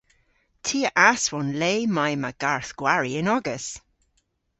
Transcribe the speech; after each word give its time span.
Ty 0.65 0.79
a 0.89 0.91
aswon 1.11 1.49
le 1.59 1.73
may 1.95 2.13
ma 2.21 2.31
garth-gwari 2.41 3.11
yn-ogas. 3.19 3.65